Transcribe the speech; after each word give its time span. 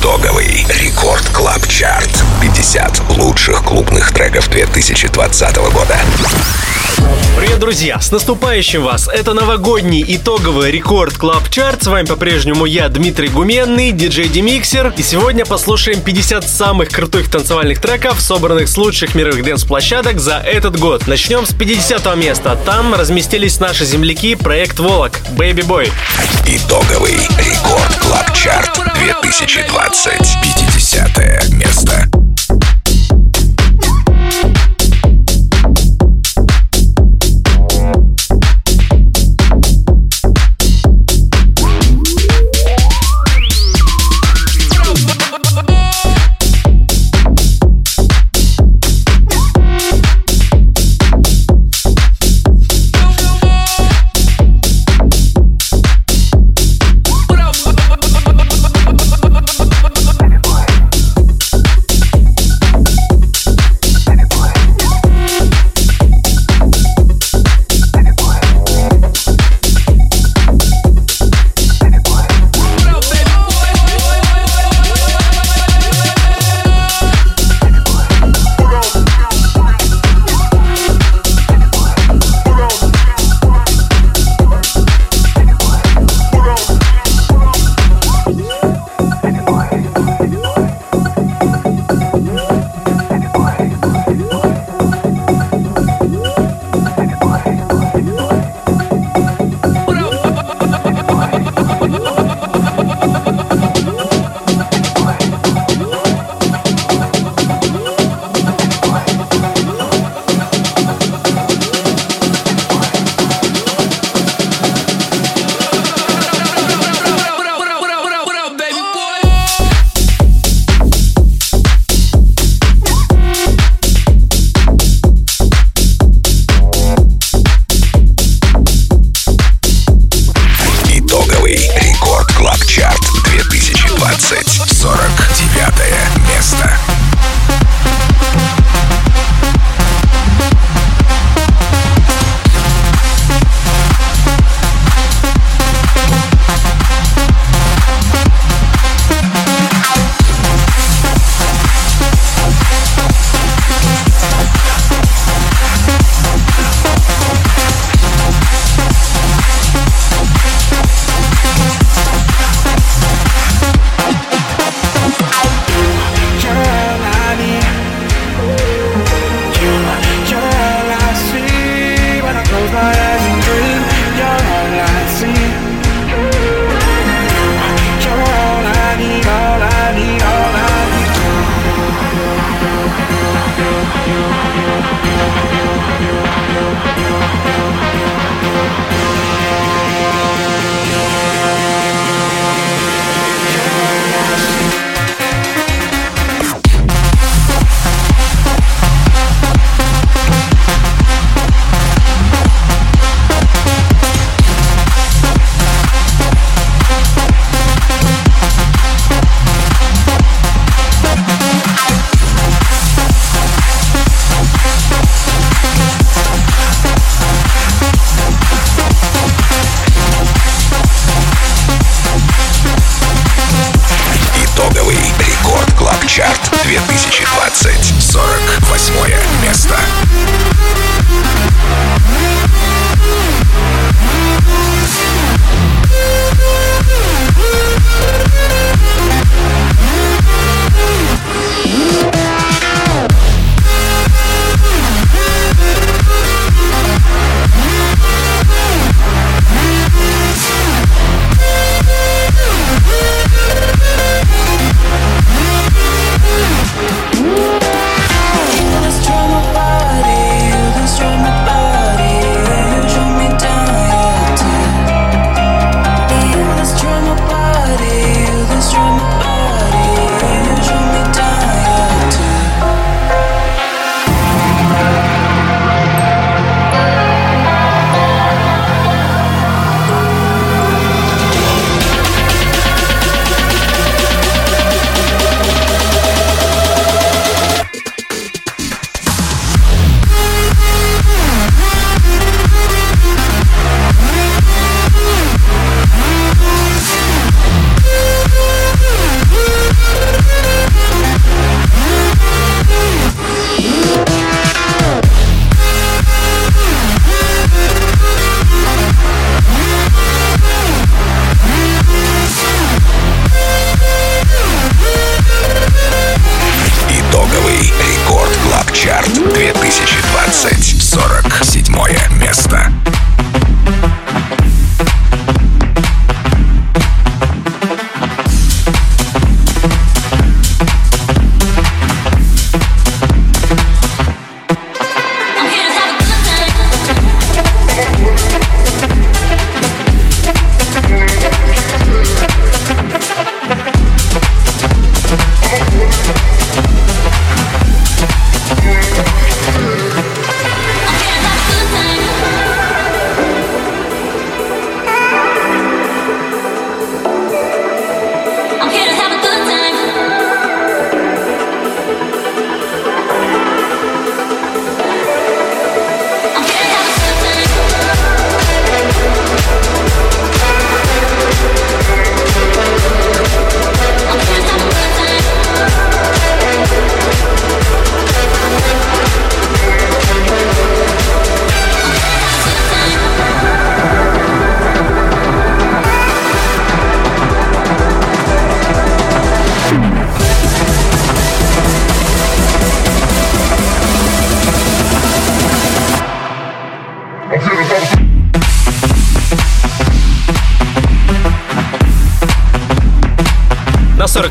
Итоговый 0.00 0.64
Record 0.80 1.28
Club 1.28 1.66
Chart. 1.68 2.08
50 2.40 3.18
лучших 3.18 3.62
клубных 3.62 4.12
треков 4.12 4.48
2020 4.48 5.56
года. 5.56 5.98
Привет, 7.36 7.58
друзья! 7.58 8.00
С 8.00 8.10
наступающим 8.10 8.82
вас! 8.82 9.08
Это 9.08 9.34
новогодний 9.34 10.04
итоговый 10.06 10.70
Record 10.70 11.16
Club 11.18 11.48
Chart. 11.50 11.82
С 11.82 11.86
вами 11.86 12.06
по-прежнему 12.06 12.64
я, 12.64 12.88
Дмитрий 12.88 13.28
Гуменный, 13.28 13.92
DJ 13.92 14.28
DeMixer. 14.28 14.92
И 14.96 15.02
сегодня 15.02 15.44
послушаем 15.44 16.00
50 16.00 16.48
самых 16.48 16.88
крутых 16.88 17.30
танцевальных 17.30 17.80
треков, 17.80 18.20
собранных 18.20 18.68
с 18.68 18.76
лучших 18.78 19.14
мировых 19.14 19.44
dance-площадок 19.44 20.18
за 20.18 20.36
этот 20.36 20.78
год. 20.78 21.06
Начнем 21.06 21.44
с 21.44 21.54
50 21.54 22.16
места. 22.16 22.58
Там 22.64 22.94
разместились 22.94 23.60
наши 23.60 23.84
земляки 23.84 24.34
проект 24.34 24.78
Volac, 24.78 25.20
Baby 25.36 25.66
Boy. 25.66 25.90
Итоговый 26.46 27.16
рекорд 27.38 27.96
Клаб 28.00 28.34
Чарт 28.34 28.80
2020. 28.96 29.89
50 29.92 31.50
место. 31.50 32.29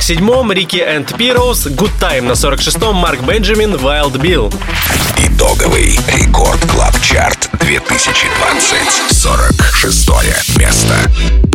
47-м 0.10 0.52
Рики 0.52 0.78
and 0.78 1.16
Пироус, 1.16 1.68
Good 1.68 1.92
Time. 2.02 2.22
На 2.22 2.32
46-м 2.32 2.96
Марк 2.96 3.22
Бенджамин, 3.22 3.76
Wild 3.76 4.14
Bill. 4.14 4.52
Итоговый 5.18 6.00
Record 6.08 6.60
Club 6.72 7.00
Chart 7.00 7.48
2020. 7.60 9.12
46 9.12 10.58
место. 10.58 11.49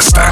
Fiesta. 0.00 0.29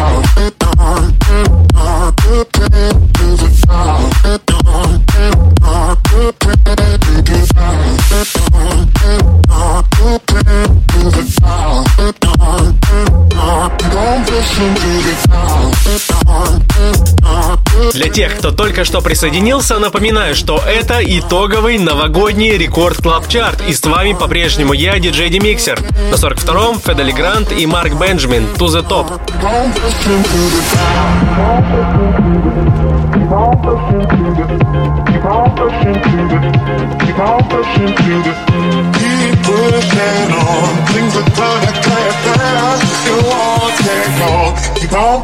Кто 18.26 18.50
только 18.50 18.84
что 18.84 19.00
присоединился, 19.00 19.78
напоминаю, 19.78 20.34
что 20.34 20.58
это 20.58 20.98
итоговый 21.00 21.78
новогодний 21.78 22.56
Record 22.57 22.97
Club 22.97 23.28
Chart. 23.28 23.62
И 23.68 23.72
с 23.72 23.84
вами 23.84 24.14
по-прежнему 24.14 24.72
я, 24.72 24.98
диджей 24.98 25.30
Демиксер. 25.30 25.80
На 26.10 26.16
42-м 26.16 26.80
Федели 26.80 27.12
Грант 27.12 27.52
и 27.52 27.64
Марк 27.66 27.94
Бенджамин 27.94 28.48
«To 28.58 28.66
the 28.66 28.84
Top». 28.88 29.06
Keep 29.28 29.44
on 29.44 29.72
pushing 29.72 30.25
to 30.25 30.50
the 30.50 30.62
top. 30.72 30.98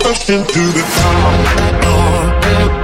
pushing 0.04 0.44
to 0.44 2.83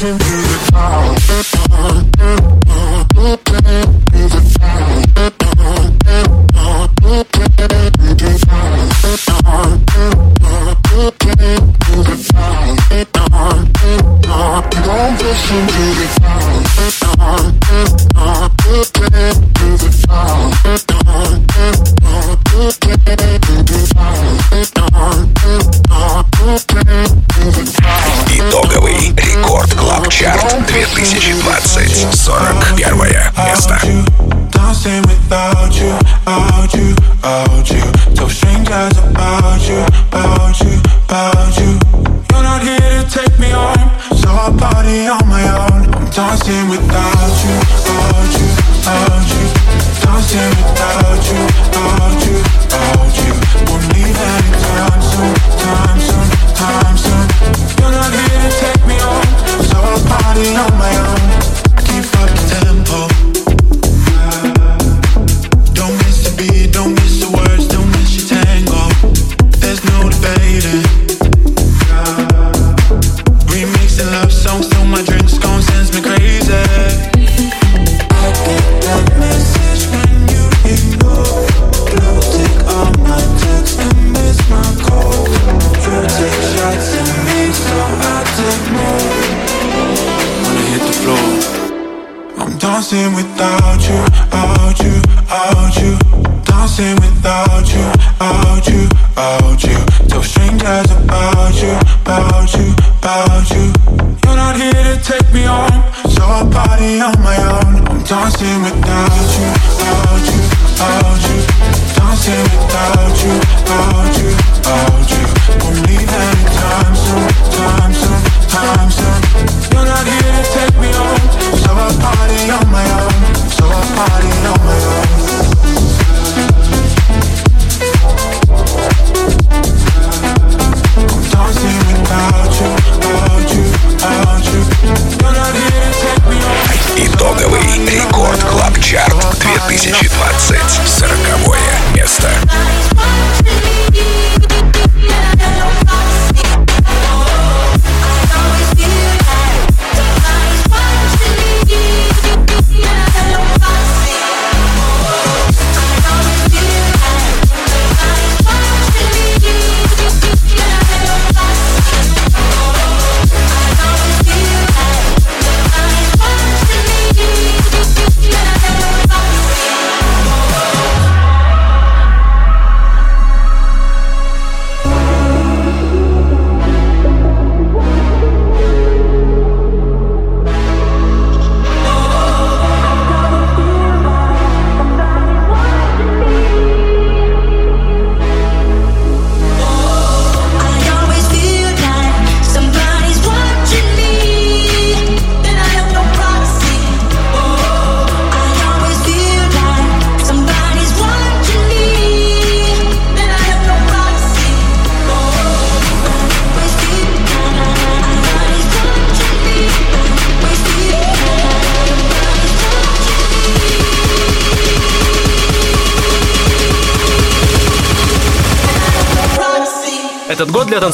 You. 0.00 0.39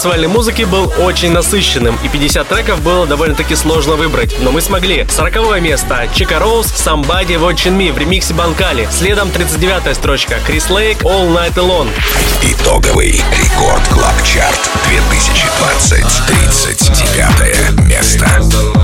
Танцевальной 0.06 0.28
музыки 0.28 0.62
был 0.62 0.92
очень 1.00 1.32
насыщенным, 1.32 1.98
и 2.04 2.08
50 2.08 2.46
треков 2.46 2.80
было 2.80 3.08
довольно-таки 3.08 3.56
сложно 3.56 3.96
выбрать, 3.96 4.36
но 4.40 4.52
мы 4.52 4.60
смогли. 4.60 5.04
40 5.10 5.60
место 5.60 6.08
Чика 6.14 6.38
Роуз 6.38 6.66
Somebody 6.66 7.36
Watching 7.36 7.76
Me 7.76 7.92
в 7.92 7.98
ремиксе 7.98 8.32
Банкали. 8.32 8.88
Следом 8.92 9.32
39 9.32 9.96
строчка 9.96 10.36
Крис 10.46 10.70
Лейк 10.70 11.02
All 11.02 11.34
Night 11.34 11.54
Alone. 11.54 11.90
Итоговый 12.40 13.20
рекорд 13.32 13.82
Клаб 13.88 14.14
Чарт 14.22 14.70
2020 14.88 16.04
39 16.28 17.88
место. 17.88 18.26
Swing 18.26 18.76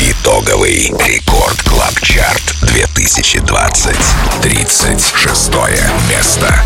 Итоговый 0.00 0.92
рекорд 1.06 1.62
Клаб 1.62 2.00
Чарт 2.02 2.54
2020. 2.62 3.96
36 4.42 5.50
место. 6.08 6.62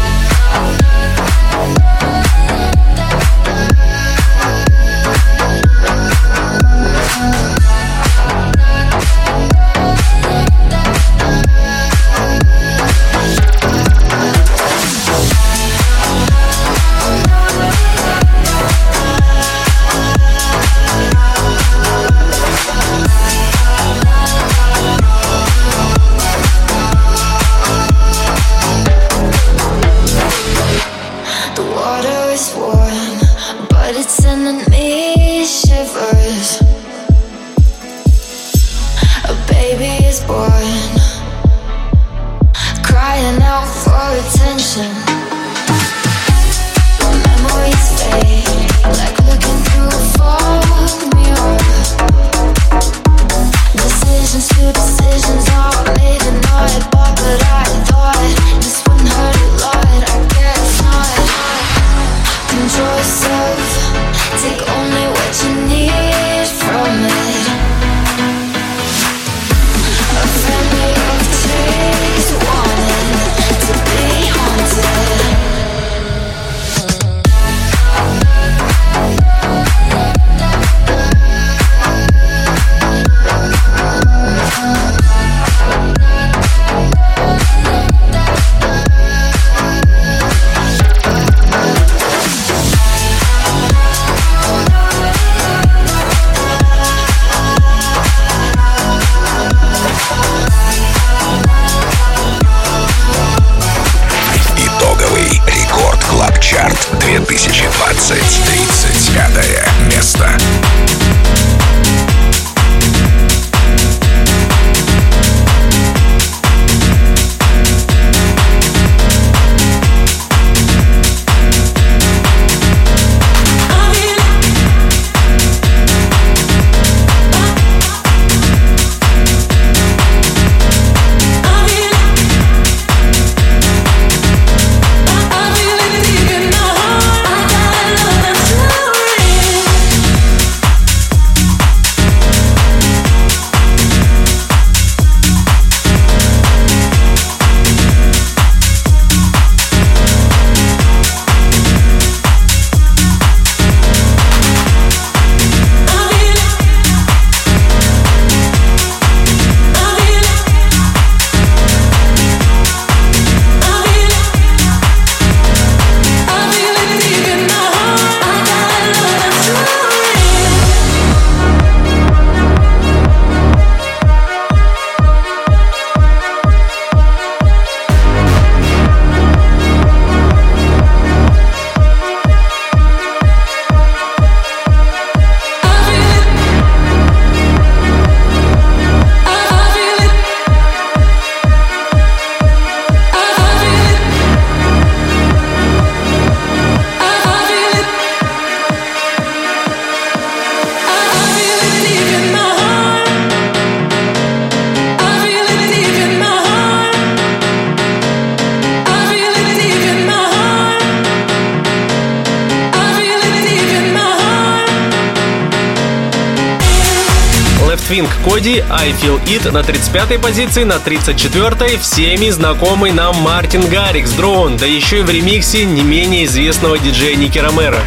I 218.92 218.94
Feel 218.94 219.24
It 219.24 219.50
на 219.50 219.60
35-й 219.60 220.18
позиции, 220.18 220.64
на 220.64 220.74
34-й 220.74 221.78
всеми 221.78 222.28
знакомый 222.28 222.92
нам 222.92 223.16
Мартин 223.22 223.66
Гаррикс 223.66 224.10
Drown, 224.12 224.58
да 224.58 224.66
еще 224.66 224.98
и 224.98 225.02
в 225.02 225.08
ремиксе 225.08 225.64
не 225.64 225.82
менее 225.82 226.26
известного 226.26 226.78
диджея 226.78 227.16
Ники 227.16 227.38
Ромеро. 227.38 227.78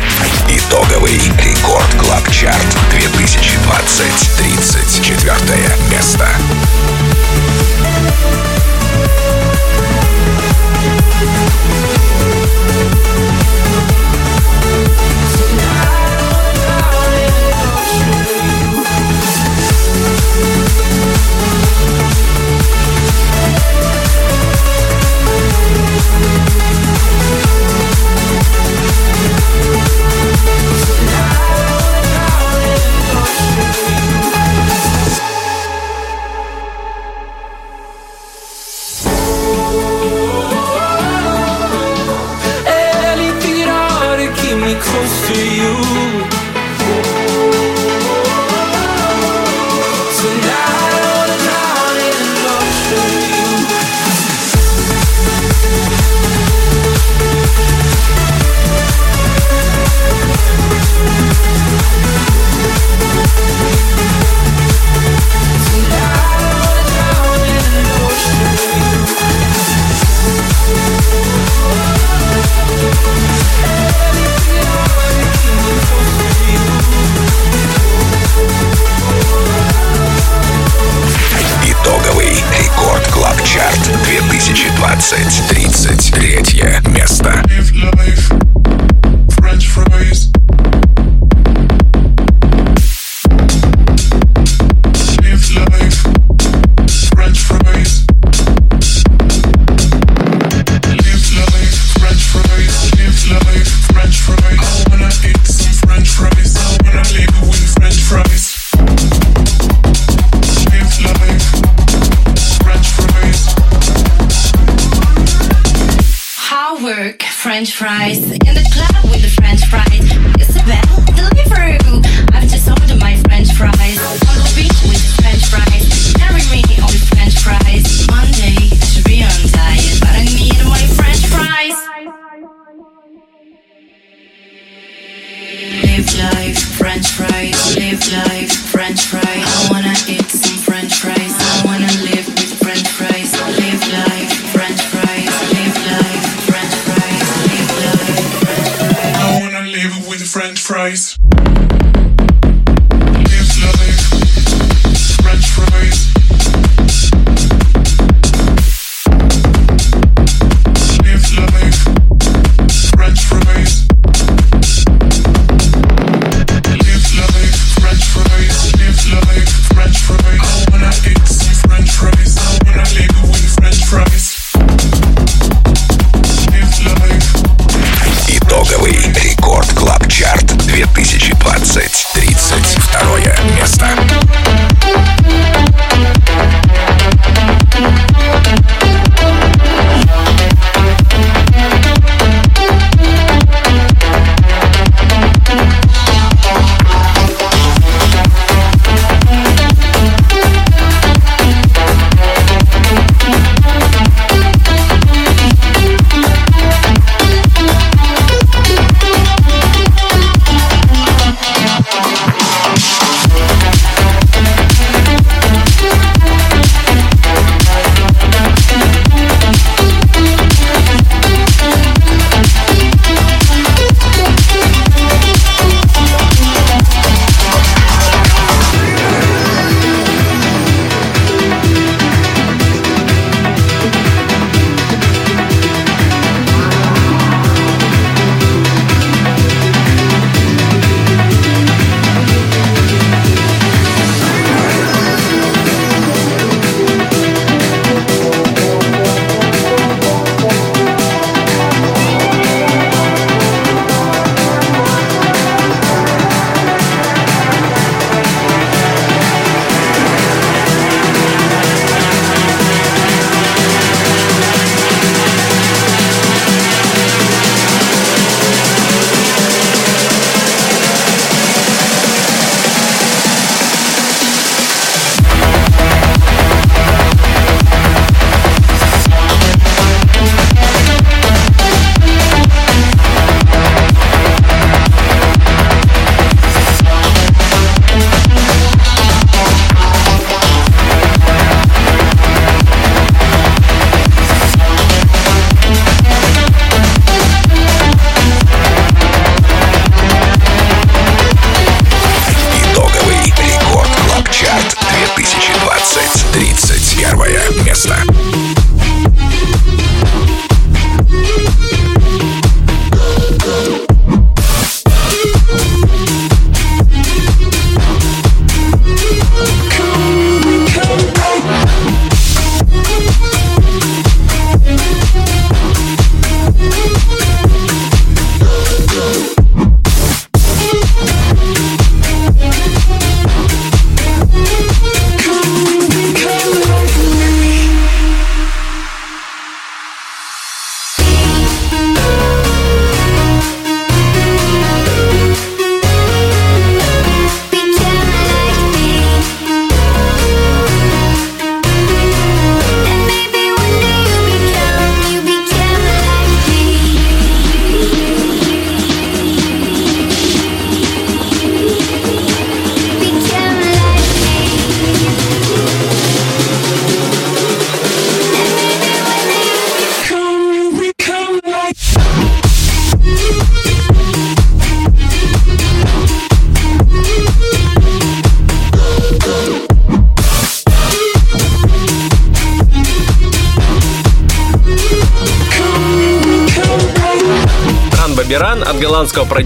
Итоговый 0.49 1.19
Record 1.37 1.93
Club 1.99 2.27
Chart 2.31 2.77
2020. 2.89 4.37
34 4.37 5.77
место. 5.91 6.27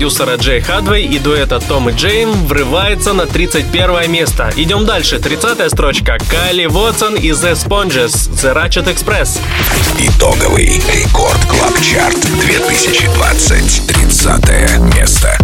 Продюсера 0.09 0.37
Джей 0.37 0.59
Хадвей 0.59 1.05
и 1.05 1.19
дуэта 1.19 1.59
Том 1.59 1.87
и 1.89 1.93
Джейм 1.93 2.47
врывается 2.47 3.13
на 3.13 3.27
31 3.27 4.11
место. 4.11 4.51
Идем 4.55 4.85
дальше. 4.85 5.19
30 5.19 5.69
строчка. 5.69 6.17
Кали 6.31 6.65
Вотсон 6.65 7.13
и 7.13 7.29
The 7.29 7.53
Sponges 7.53 8.31
The 8.31 8.55
Ratchet 8.55 8.85
Express. 8.85 9.39
Итоговый 9.99 10.81
Record 10.95 11.45
Club 11.45 11.79
Chart 11.81 12.19
2020. 12.41 13.87
30 13.87 14.95
место. 14.95 15.38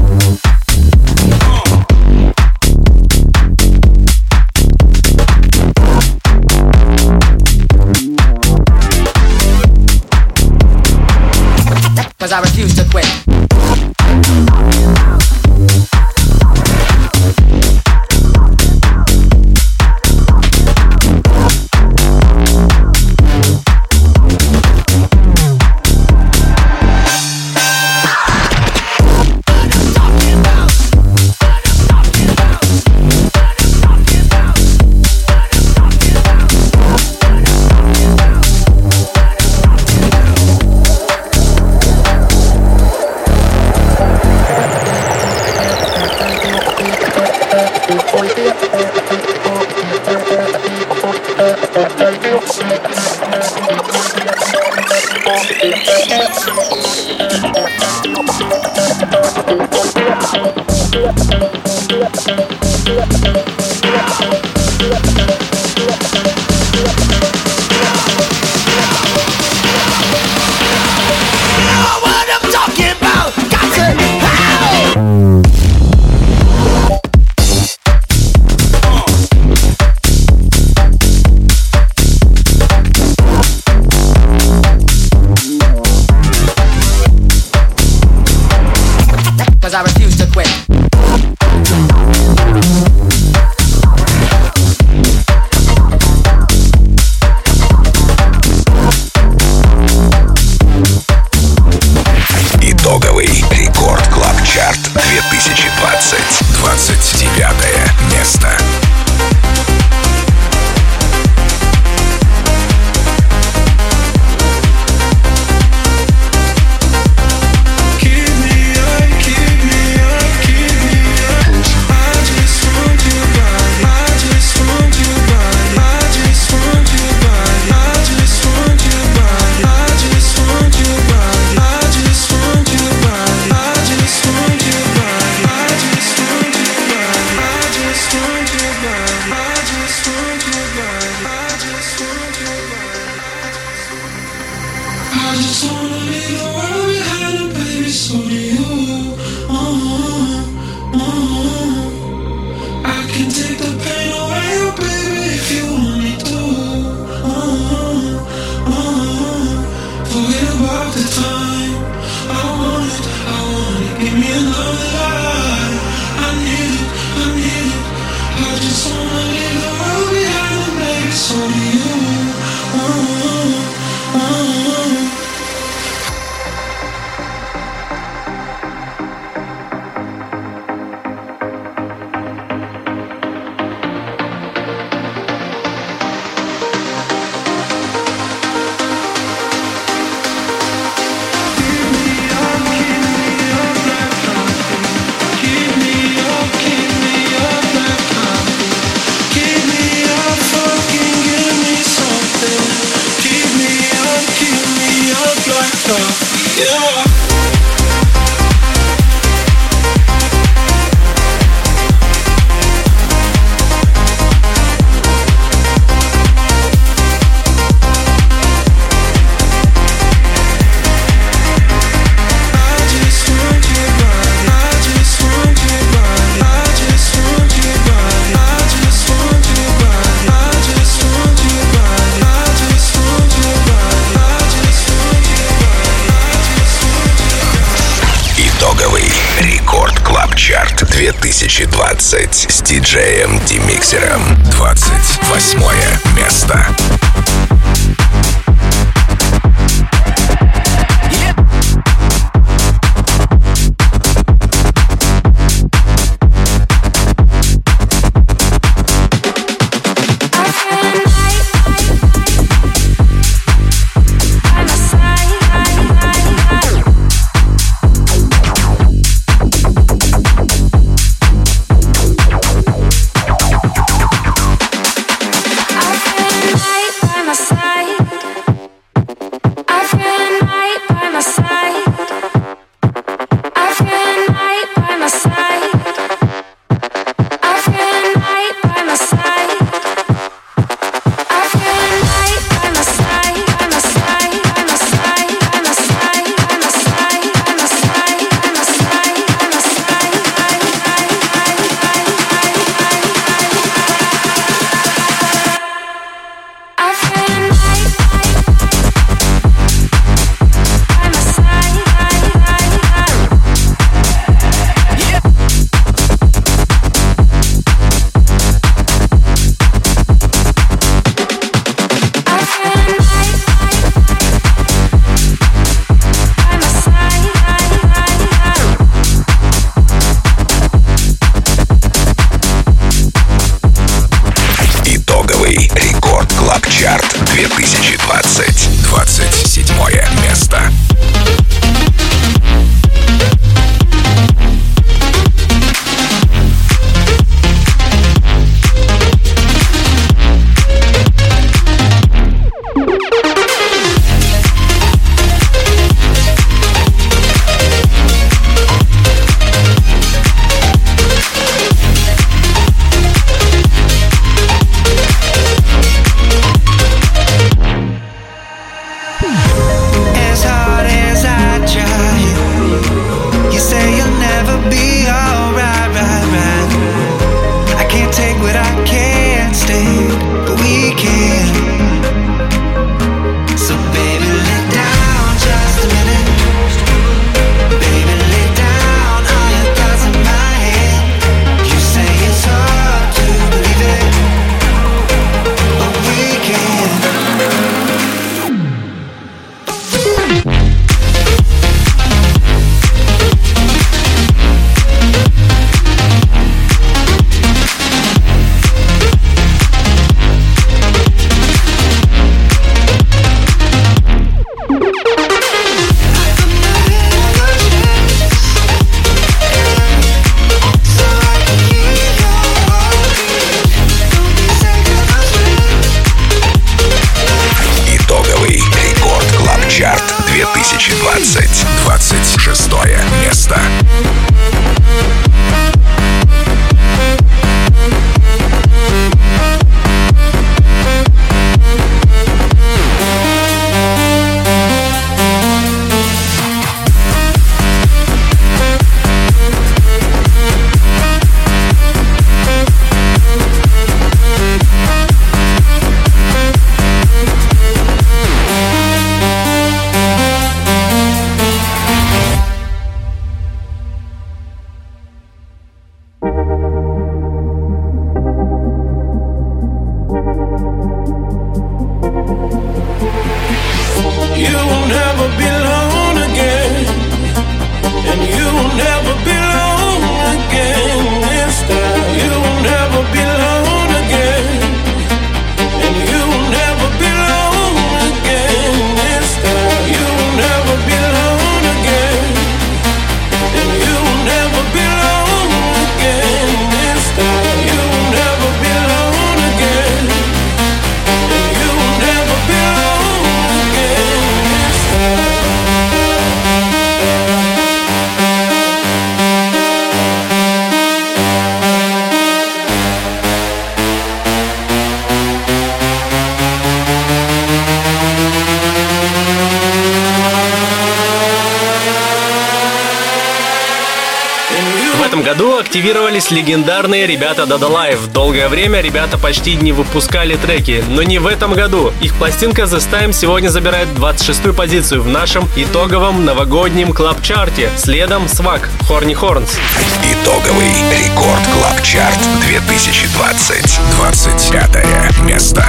Активировались 526.26 526.32
легендарные 526.32 527.08
ребята 527.08 527.44
Dada 527.44 527.70
Life. 527.70 528.12
Долгое 528.12 528.48
время 528.48 528.82
ребята 528.82 529.18
почти 529.18 529.56
не 529.56 529.72
выпускали 529.72 530.36
треки, 530.36 530.84
но 530.90 531.04
не 531.04 531.20
в 531.20 531.28
этом 531.28 531.54
году. 531.54 531.92
Их 532.02 532.16
пластинка 532.16 532.64
The 532.64 532.78
Time 532.78 533.14
сегодня 533.14 533.50
забирает 533.50 533.88
26-ю 533.90 534.54
позицию 534.54 535.02
в 535.02 535.08
нашем 535.08 535.48
итоговом 535.56 536.26
новогоднем 536.26 536.94
клаб-чарте. 536.94 537.70
Следом 537.78 538.28
Свак, 538.28 538.70
Хорни 538.88 539.14
Хорнс. 539.14 539.58
Итоговый 540.04 540.72
рекорд 540.92 541.42
клаб-чарт 541.54 542.20
2020. 542.48 543.80
25 543.98 545.20
место. 545.26 545.66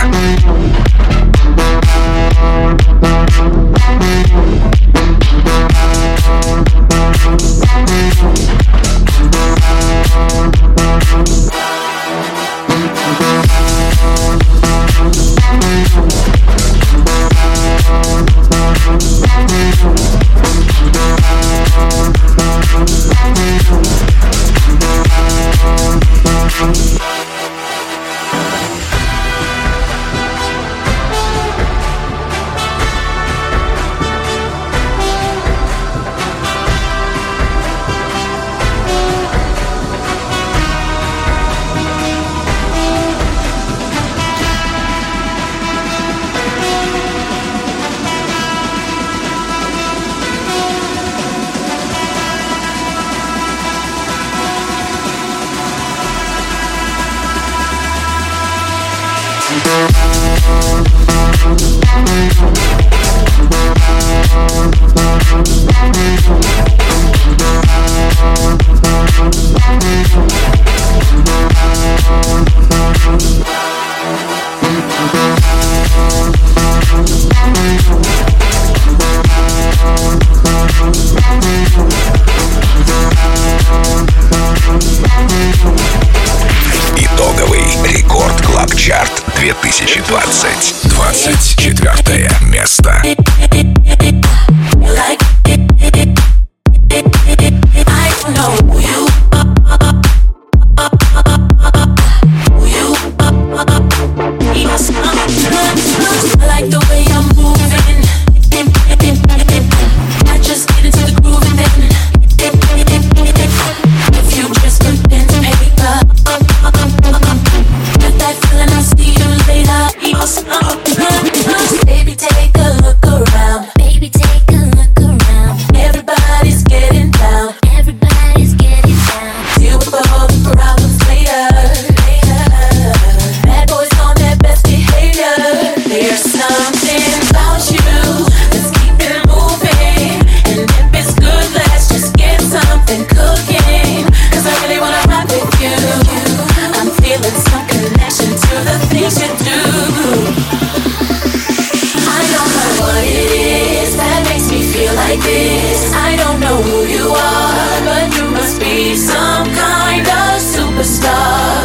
like 155.09 155.23
this. 155.23 155.95
I 155.95 156.17
don't 156.17 156.41
know 156.41 156.59
who 156.67 156.79
you 156.97 157.07
are, 157.31 157.77
but 157.89 158.07
you 158.17 158.27
must 158.31 158.59
be 158.59 158.97
some 158.97 159.47
kind 159.55 160.07
of 160.07 160.31
superstar. 160.43 161.63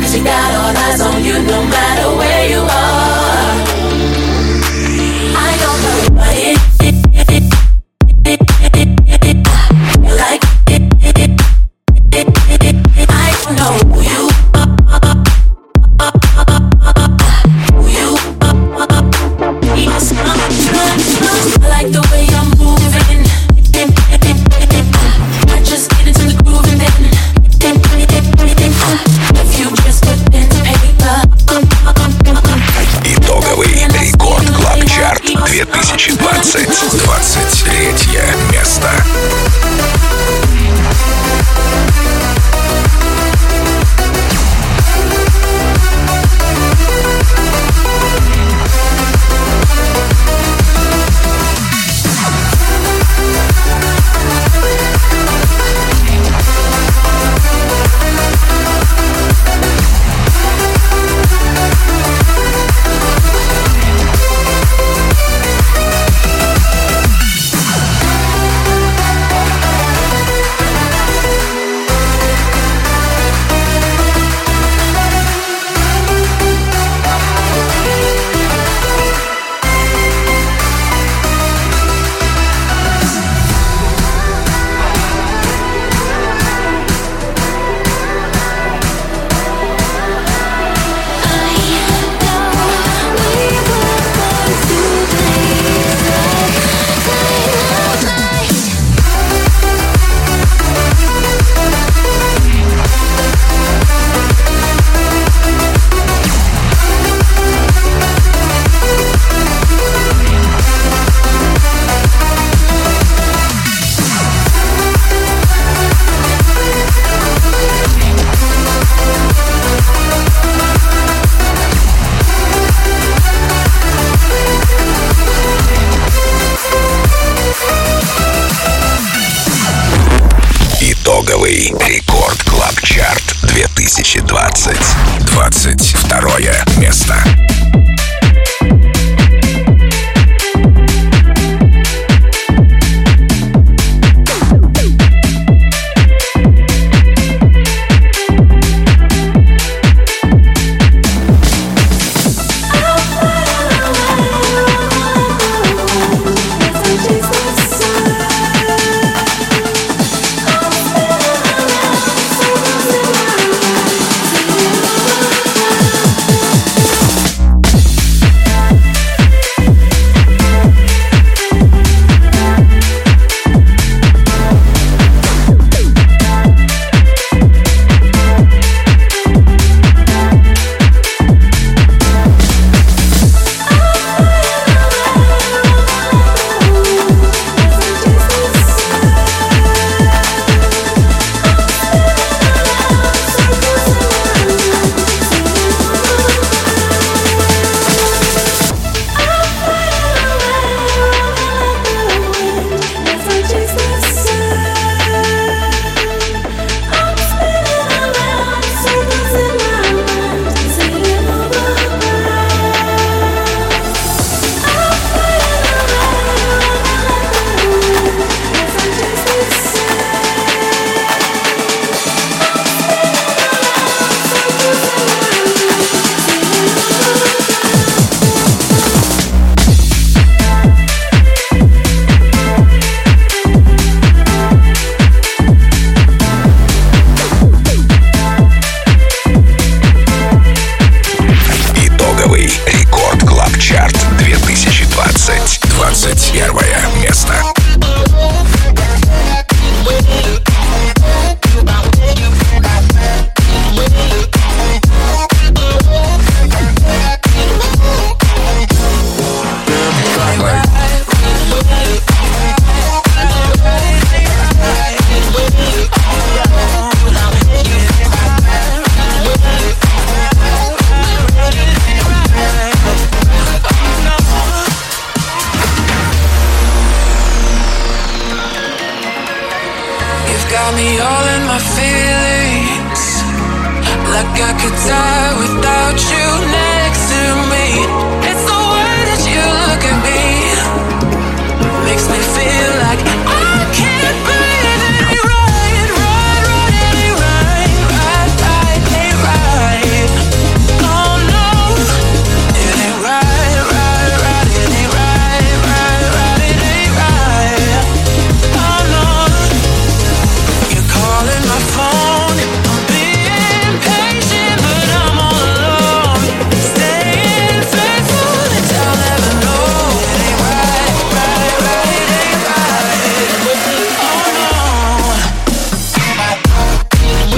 Cause 0.00 0.14
you 0.16 0.22
got 0.22 0.50
all 0.60 0.74
eyes 0.86 1.00
on 1.00 1.18
you 1.24 1.34
no 1.54 1.60
matter 1.76 2.08
where 2.20 2.44
you 2.52 2.62
are. 2.62 3.54
I 5.48 5.50
don't 5.62 5.80
know, 5.84 5.98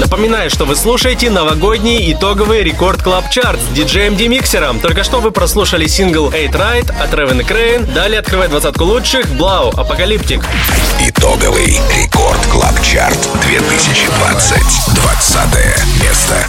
Напоминаю, 0.09 0.49
что 0.49 0.65
вы 0.65 0.75
слушаете 0.75 1.29
новогодний 1.29 2.11
итоговый 2.11 2.63
Record 2.63 3.03
Club 3.03 3.29
Chart 3.29 3.59
с 3.59 3.75
диджеем 3.75 4.15
Демиксером. 4.15 4.79
Только 4.79 5.03
что 5.03 5.19
вы 5.19 5.29
прослушали 5.29 5.85
сингл 5.85 6.31
Eight 6.31 6.53
Right 6.53 6.91
от 6.99 7.13
Ревен 7.13 7.45
Крейн. 7.45 7.85
Далее 7.93 8.19
открывает 8.19 8.49
двадцатку 8.49 8.85
лучших 8.85 9.27
Блау 9.35 9.69
Apocalyptic. 9.69 10.43
Итоговый 10.99 11.79
Record 11.95 12.43
Club 12.47 12.73
Chart 12.81 13.19
2020. 13.43 14.95
20 14.95 16.01
место. 16.01 16.47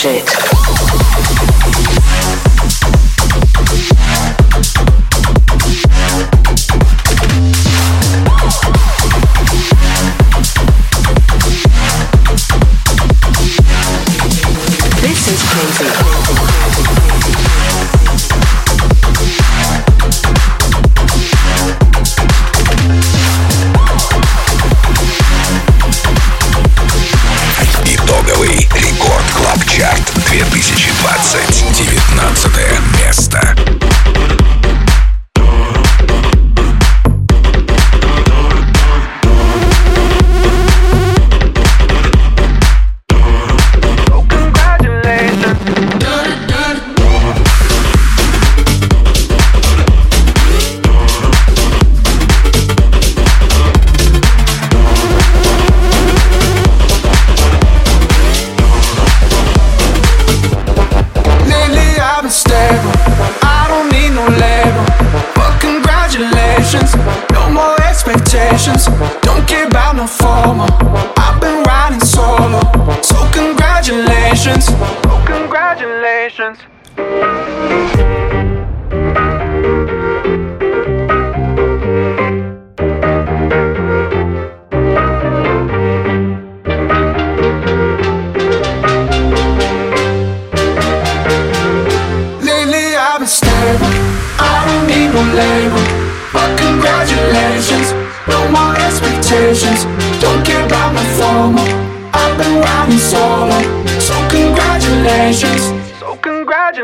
Shit. 0.00 0.49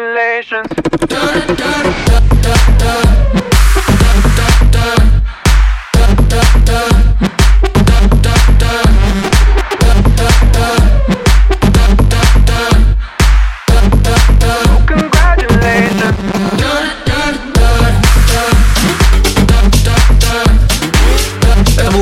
congratulations. 0.06 0.76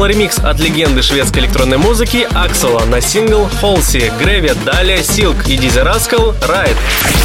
прозвучал 0.05 0.07
ремикс 0.07 0.38
от 0.38 0.61
легенды 0.61 1.02
шведской 1.02 1.42
электронной 1.42 1.78
музыки 1.78 2.26
Аксела 2.34 2.84
на 2.84 3.00
сингл 3.00 3.48
Холси, 3.61 4.12
Греви, 4.18 4.52
далее 4.64 5.02
Силк 5.02 5.46
и 5.46 5.57
Дизи 5.57 5.78
Раскал 5.78 6.34
Райд. 6.42 6.76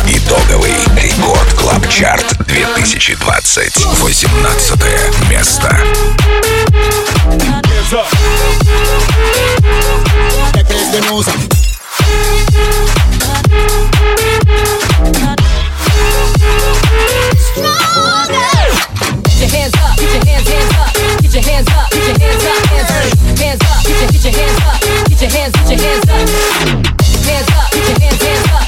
Итоговый 0.07 0.73
рекорд 0.95 1.53
Клаб 1.55 1.87
Чарт 1.89 2.37
2020. 2.47 3.85
18 4.01 5.29
место. 5.29 5.77
Get 19.39 19.53
your 19.53 19.59
hands 19.59 19.73
up, 19.75 19.97
get 19.97 21.33
your 21.33 21.43
hands 21.43 21.67
up, 21.69 21.91
get 21.91 22.07
your 22.07 22.19
hands 22.19 22.45
up. 22.45 22.68
get 24.21 24.35
your 24.35 24.43
hands 24.43 24.59
up, 24.65 24.81
get 25.07 25.21
your 25.21 25.31
hands, 25.31 25.53
get 25.55 25.69
your 25.69 25.79
hands 25.79 26.09
up, 26.09 26.29
hands 27.25 27.49
up, 27.55 27.71
get 27.71 27.87
your 27.87 27.99
hands, 27.99 28.21
hands 28.21 28.51
up. 28.51 28.58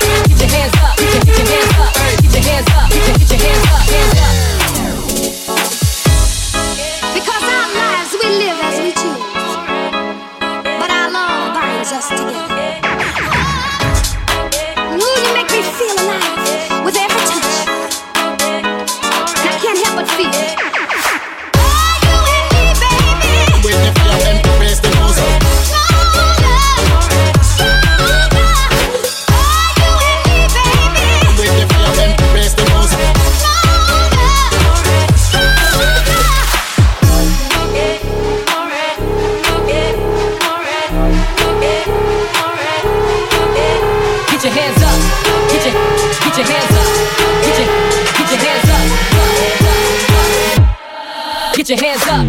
your 51.72 51.80
hands 51.80 52.04
up. 52.04 52.26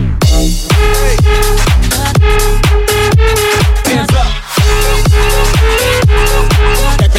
Hands 3.86 4.12
up. 4.14 4.42
Get 7.02 7.16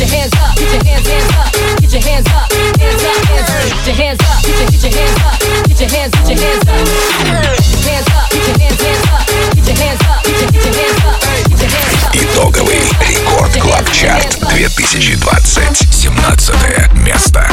your 0.00 0.08
hands 0.08 0.34
up, 0.34 0.54
get 0.56 0.72
your 0.72 0.84
hands, 0.84 1.30
up, 1.32 1.52
get 1.80 1.92
your 1.92 2.02
hands 2.02 2.26
up, 2.28 2.52
hands 2.52 3.00
up, 3.02 3.16
get 3.72 3.86
your 3.86 3.94
hands 3.94 4.20
up, 4.20 4.42
get 5.66 5.80
your, 5.80 5.88
hands 5.88 6.14
up, 6.14 6.26
get 6.26 6.38
your 6.38 6.38
hands 6.38 6.68
up. 6.68 7.45
Рекорд 13.46 13.60
Клаб 13.60 13.92
Чарт 13.92 14.38
2020. 14.40 15.92
17 15.92 16.94
место. 16.94 17.48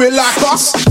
Do 0.00 0.06
it 0.06 0.14
like 0.14 0.42
us. 0.44 0.89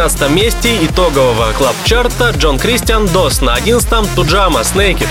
12 0.00 0.30
месте 0.30 0.82
итогового 0.86 1.52
Club 1.52 1.83
Chart 1.83 2.22
а 2.22 2.30
Джон 2.30 2.58
Кристиан 2.58 3.06
Дос. 3.08 3.42
На 3.42 3.58
11-м 3.58 4.06
Туджамо 4.14 4.64
Sneaky. 4.64 5.06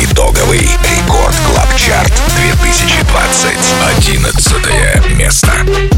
Итоговый 0.00 0.60
Record 0.60 1.34
Club 1.44 1.74
Chart 1.76 2.12
2020. 2.36 3.58
11 3.98 5.16
место. 5.16 5.97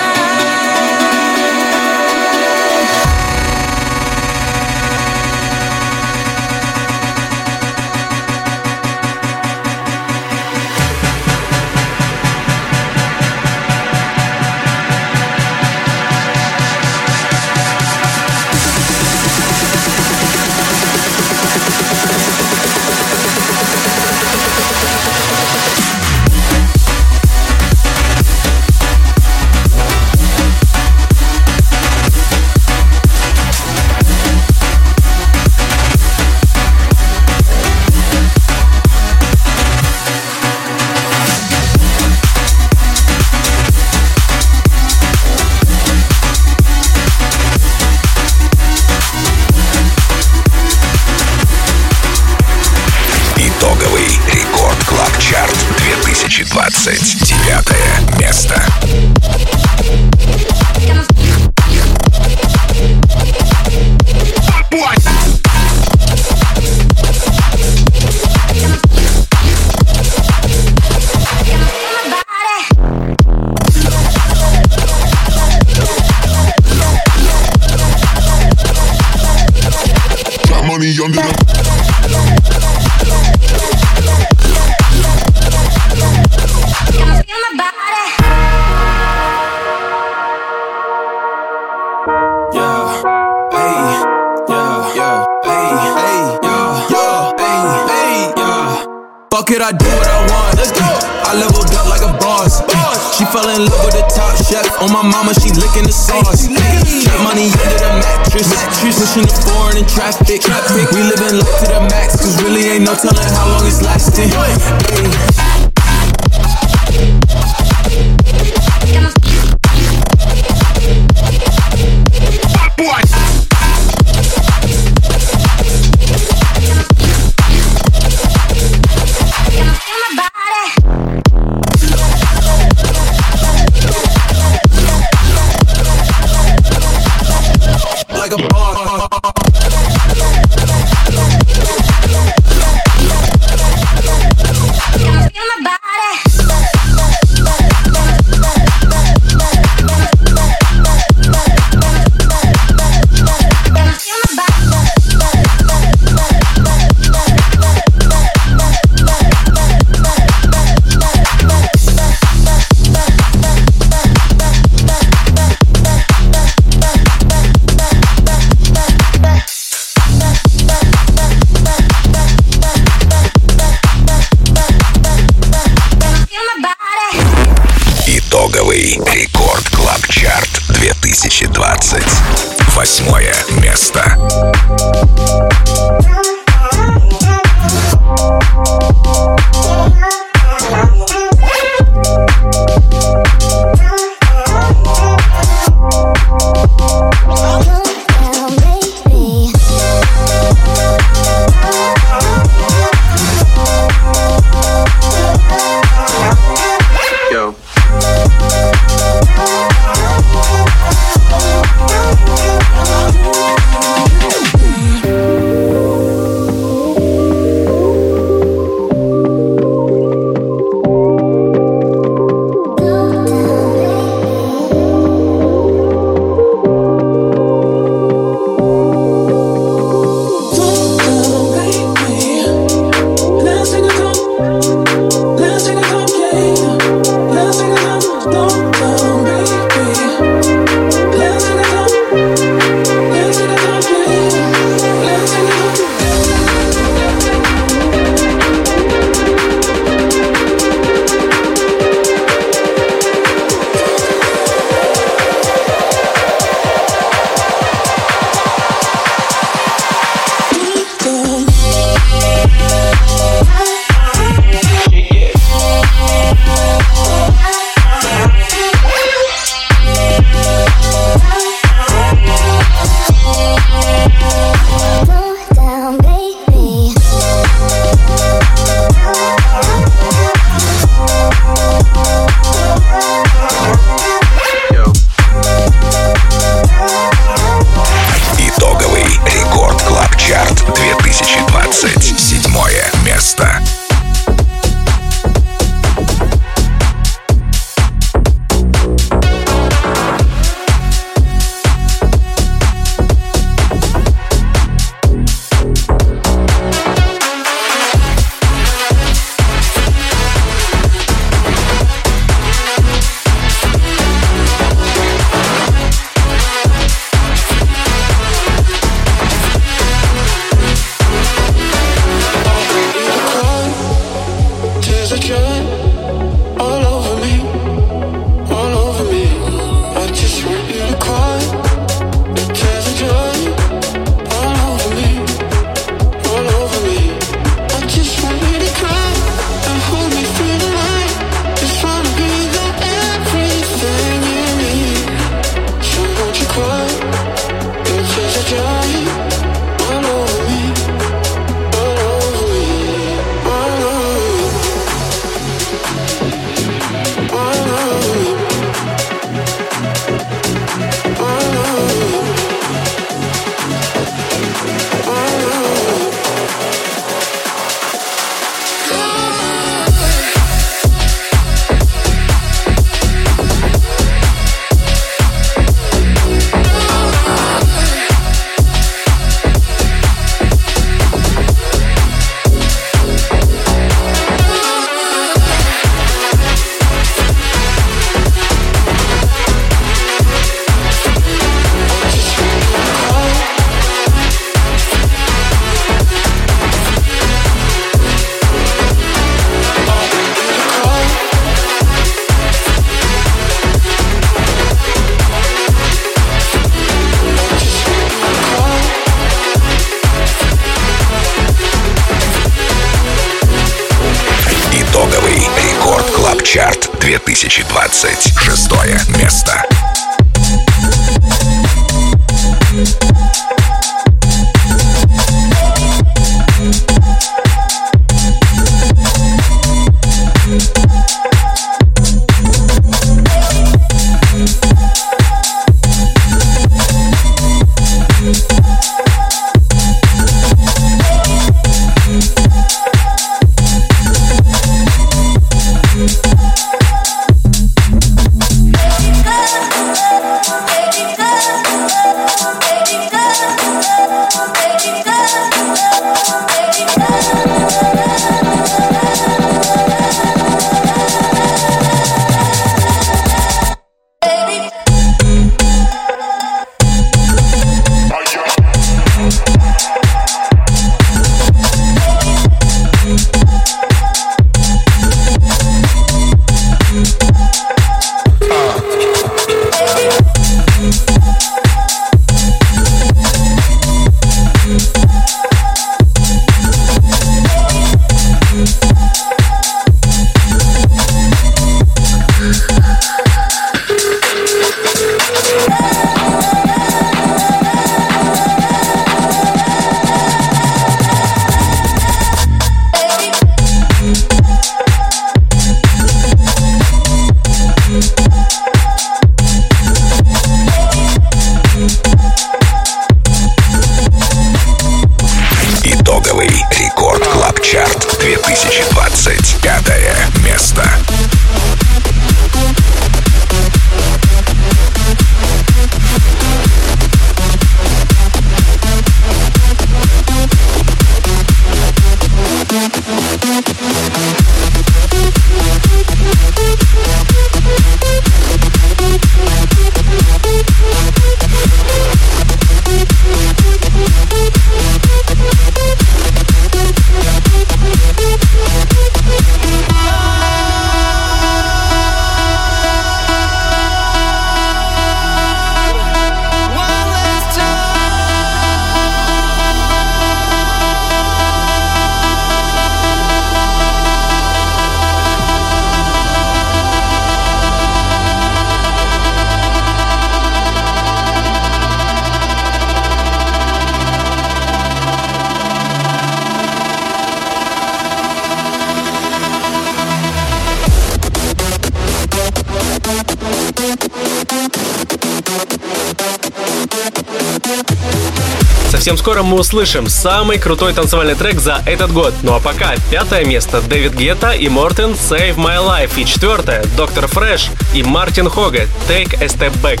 Совсем 589.02 589.18
скоро 589.18 589.42
мы 589.42 589.58
услышим 589.58 590.08
самый 590.08 590.60
крутой 590.60 590.94
танцевальный 590.94 591.34
трек 591.34 591.58
за 591.58 591.82
этот 591.86 592.12
год. 592.12 592.32
Ну 592.44 592.54
а 592.54 592.60
пока 592.60 592.94
пятое 593.10 593.44
место 593.44 593.80
Дэвид 593.80 594.14
Гетта 594.14 594.52
и 594.52 594.68
Мортен 594.68 595.14
Save 595.14 595.56
My 595.56 595.84
Life. 595.84 596.12
И 596.22 596.24
четвертое 596.24 596.84
Доктор 596.96 597.26
Фреш 597.26 597.70
и 597.94 598.04
Мартин 598.04 598.48
Хога 598.48 598.86
Take 599.08 599.42
a 599.42 599.46
Step 599.46 599.72
Back. 599.82 600.00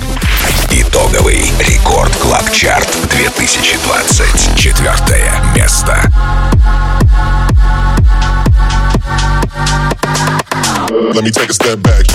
Итоговый 0.70 1.50
Record 1.58 2.14
Club 2.18 2.48
Chart 2.52 2.88
2020. 3.10 4.56
Четвертое 4.56 5.32
место. 5.56 6.08
Let 11.12 11.24
me 11.24 11.32
take 11.32 11.50
a 11.50 11.52
step 11.52 11.80
back. 11.82 12.06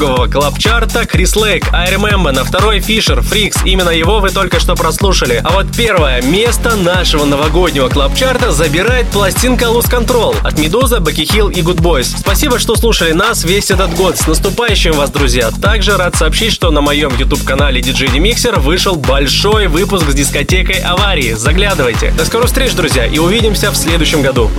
итогового 0.00 0.28
клабчарта 0.28 1.04
Крис 1.04 1.36
Лейк, 1.36 1.66
I 1.74 1.92
Remember, 1.92 2.32
на 2.32 2.42
второй 2.42 2.80
Фишер, 2.80 3.20
Фрикс. 3.20 3.58
Именно 3.66 3.90
его 3.90 4.20
вы 4.20 4.30
только 4.30 4.58
что 4.58 4.74
прослушали. 4.74 5.42
А 5.44 5.50
вот 5.50 5.66
первое 5.76 6.22
место 6.22 6.74
нашего 6.74 7.26
новогоднего 7.26 7.90
клабчарта 7.90 8.50
забирает 8.50 9.08
пластинка 9.08 9.66
Lose 9.66 9.90
Control 9.90 10.34
от 10.42 10.58
Медуза, 10.58 11.00
Баки 11.00 11.26
Хилл 11.26 11.50
и 11.50 11.60
Good 11.60 11.82
Boys. 11.82 12.16
Спасибо, 12.18 12.58
что 12.58 12.76
слушали 12.76 13.12
нас 13.12 13.44
весь 13.44 13.70
этот 13.70 13.94
год. 13.94 14.16
С 14.16 14.26
наступающим 14.26 14.92
вас, 14.92 15.10
друзья! 15.10 15.50
Также 15.50 15.98
рад 15.98 16.16
сообщить, 16.16 16.54
что 16.54 16.70
на 16.70 16.80
моем 16.80 17.14
YouTube-канале 17.18 17.82
DJ 17.82 18.10
Demixer 18.10 18.58
вышел 18.58 18.96
большой 18.96 19.66
выпуск 19.66 20.08
с 20.08 20.14
дискотекой 20.14 20.76
аварии. 20.76 21.34
Заглядывайте. 21.34 22.10
До 22.12 22.24
скорых 22.24 22.46
встреч, 22.46 22.72
друзья, 22.72 23.04
и 23.04 23.18
увидимся 23.18 23.70
в 23.70 23.76
следующем 23.76 24.22
году. 24.22 24.50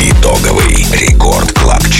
Итоговый 0.00 0.86
рекорд 0.92 1.52
Клабчарта 1.52 1.97